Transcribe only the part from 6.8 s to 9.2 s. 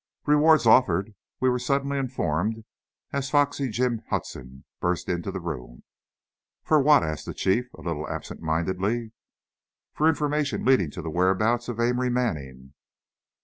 what?" asked the Chief, a little absent mindedly.